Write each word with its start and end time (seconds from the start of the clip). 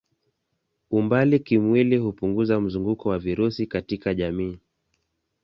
Umbali 0.91 1.39
kimwili 1.39 1.97
hupunguza 1.97 2.61
mzunguko 2.61 3.09
wa 3.09 3.19
virusi 3.19 3.67
katika 3.67 4.13
jamii. 4.13 4.59